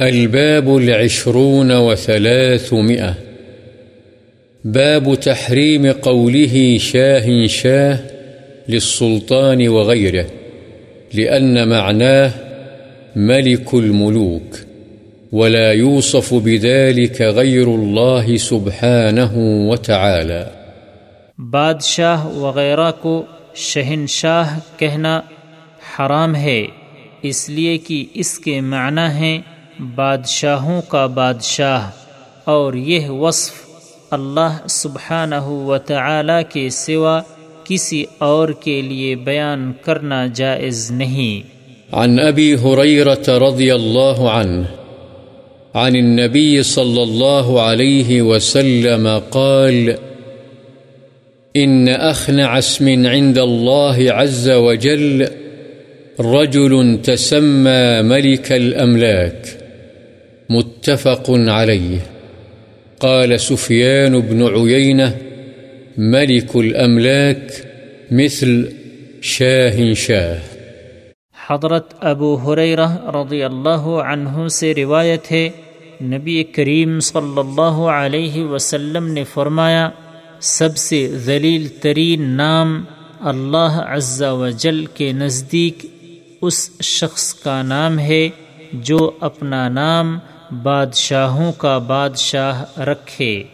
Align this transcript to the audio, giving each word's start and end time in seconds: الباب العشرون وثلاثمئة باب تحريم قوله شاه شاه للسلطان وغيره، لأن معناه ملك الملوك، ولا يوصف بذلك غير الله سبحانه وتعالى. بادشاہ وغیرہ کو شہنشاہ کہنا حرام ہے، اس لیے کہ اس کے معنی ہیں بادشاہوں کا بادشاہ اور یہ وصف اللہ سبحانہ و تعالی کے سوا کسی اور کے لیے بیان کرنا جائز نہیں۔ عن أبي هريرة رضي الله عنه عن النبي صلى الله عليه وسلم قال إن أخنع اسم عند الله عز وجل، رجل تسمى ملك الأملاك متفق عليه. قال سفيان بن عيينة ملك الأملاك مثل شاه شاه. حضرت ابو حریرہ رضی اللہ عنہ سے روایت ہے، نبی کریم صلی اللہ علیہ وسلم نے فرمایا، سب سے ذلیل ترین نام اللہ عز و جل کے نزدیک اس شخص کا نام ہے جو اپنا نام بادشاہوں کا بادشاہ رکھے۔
الباب 0.00 0.76
العشرون 0.76 1.72
وثلاثمئة 1.72 3.14
باب 4.64 5.14
تحريم 5.14 5.92
قوله 5.92 6.78
شاه 6.80 7.46
شاه 7.46 7.98
للسلطان 8.68 9.68
وغيره، 9.68 10.26
لأن 11.14 11.68
معناه 11.68 12.30
ملك 13.16 13.74
الملوك، 13.74 14.56
ولا 15.32 15.72
يوصف 15.72 16.34
بذلك 16.34 17.22
غير 17.22 17.66
الله 17.66 18.36
سبحانه 18.36 19.32
وتعالى. 19.68 20.44
بادشاہ 21.38 22.26
وغیرہ 22.26 22.92
کو 23.00 23.24
شہنشاہ 23.54 24.58
کہنا 24.76 25.20
حرام 25.94 26.36
ہے، 26.36 26.66
اس 27.22 27.48
لیے 27.48 27.78
کہ 27.78 28.04
اس 28.14 28.38
کے 28.38 28.60
معنی 28.60 29.06
ہیں 29.14 29.55
بادشاہوں 29.80 30.82
کا 30.88 31.06
بادشاہ 31.06 31.90
اور 32.44 32.74
یہ 32.74 33.08
وصف 33.08 33.52
اللہ 34.10 34.66
سبحانہ 34.68 35.42
و 35.44 35.78
تعالی 35.78 36.42
کے 36.52 36.68
سوا 36.70 37.20
کسی 37.64 38.04
اور 38.18 38.48
کے 38.48 38.82
لیے 38.82 39.14
بیان 39.14 39.72
کرنا 39.84 40.26
جائز 40.34 40.90
نہیں۔ 40.90 41.56
عن 41.94 42.20
أبي 42.20 42.54
هريرة 42.54 43.48
رضي 43.48 43.74
الله 43.74 44.30
عنه 44.30 44.62
عن 45.74 45.96
النبي 45.96 46.62
صلى 46.62 47.02
الله 47.02 47.62
عليه 47.62 48.22
وسلم 48.22 49.08
قال 49.30 49.90
إن 51.56 51.88
أخنع 51.88 52.58
اسم 52.58 53.06
عند 53.06 53.38
الله 53.38 54.10
عز 54.10 54.50
وجل، 54.50 55.24
رجل 56.18 56.96
تسمى 57.02 58.02
ملك 58.02 58.52
الأملاك 58.52 59.65
متفق 60.50 61.30
عليه. 61.30 61.98
قال 63.00 63.40
سفيان 63.40 64.20
بن 64.20 64.42
عيينة 64.42 65.12
ملك 65.98 66.56
الأملاك 66.56 67.50
مثل 68.10 68.68
شاه 69.22 69.94
شاه. 69.94 70.38
حضرت 71.48 71.94
ابو 72.00 72.34
حریرہ 72.36 72.88
رضی 73.06 73.42
اللہ 73.42 73.86
عنہ 74.04 74.48
سے 74.48 74.74
روایت 74.74 75.32
ہے، 75.32 75.48
نبی 76.02 76.44
کریم 76.44 77.00
صلی 77.00 77.38
اللہ 77.38 77.76
علیہ 77.96 78.44
وسلم 78.44 79.06
نے 79.06 79.24
فرمایا، 79.24 79.90
سب 80.40 80.76
سے 80.76 81.08
ذلیل 81.08 81.68
ترین 81.68 82.22
نام 82.22 82.84
اللہ 83.20 83.84
عز 83.88 84.22
و 84.22 84.48
جل 84.50 84.86
کے 84.86 85.12
نزدیک 85.12 85.86
اس 86.42 86.70
شخص 86.82 87.34
کا 87.34 87.62
نام 87.62 87.98
ہے 87.98 88.28
جو 88.72 89.10
اپنا 89.20 89.68
نام 89.68 90.18
بادشاہوں 90.52 91.52
کا 91.52 91.78
بادشاہ 91.78 92.80
رکھے۔ 92.80 93.44